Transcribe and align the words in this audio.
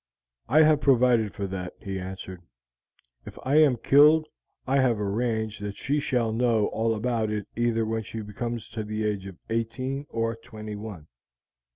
'I 0.49 0.63
have 0.63 0.81
provided 0.81 1.31
for 1.35 1.45
that,' 1.45 1.75
he 1.79 1.99
answered. 1.99 2.41
'If 3.23 3.37
I 3.43 3.57
am 3.57 3.77
killed 3.77 4.25
I 4.65 4.77
have 4.77 4.99
arranged 4.99 5.61
that 5.61 5.75
she 5.75 5.99
shall 5.99 6.31
know 6.33 6.65
all 6.69 6.95
about 6.95 7.29
it 7.29 7.45
either 7.55 7.85
when 7.85 8.01
she 8.01 8.23
comes 8.23 8.67
to 8.69 8.83
the 8.83 9.03
age 9.05 9.27
of 9.27 9.37
eighteen 9.51 10.07
or 10.09 10.35
twenty 10.35 10.75
one.' 10.75 11.05